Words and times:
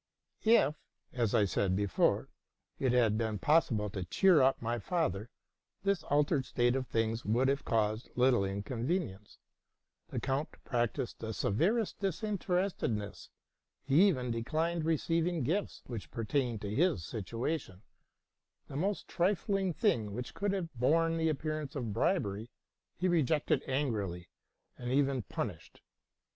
If, 0.43 0.73
as 1.13 1.35
I 1.35 1.45
said 1.45 1.75
before, 1.75 2.27
it 2.79 2.91
had 2.91 3.19
been 3.19 3.37
possible 3.37 3.87
to 3.91 4.03
cheer 4.03 4.41
up 4.41 4.59
my 4.59 4.79
father, 4.79 5.29
this 5.83 6.01
altered 6.05 6.43
state 6.45 6.75
of 6.75 6.87
things 6.87 7.23
would 7.23 7.47
have 7.49 7.63
caused 7.63 8.09
little 8.15 8.43
inconvenience. 8.43 9.37
The 10.07 10.19
count 10.19 10.49
practised 10.65 11.19
the 11.19 11.35
severest 11.35 11.99
disinterest 11.99 12.79
edness; 12.79 13.29
he 13.83 14.07
even 14.07 14.31
declined 14.31 14.85
receiving 14.85 15.43
gifts 15.43 15.83
which 15.85 16.09
pertained 16.09 16.61
to 16.61 16.73
his 16.75 17.05
situation; 17.05 17.83
the 18.67 18.75
most 18.75 19.07
trifling 19.07 19.71
thing 19.71 20.15
which 20.15 20.33
could 20.33 20.51
have 20.51 20.73
borne 20.73 21.17
the 21.17 21.29
appearance 21.29 21.75
of 21.75 21.93
bribery, 21.93 22.49
he 22.97 23.07
rejected 23.07 23.61
angrily, 23.67 24.29
and 24.79 24.91
even 24.91 25.21
punished. 25.21 25.79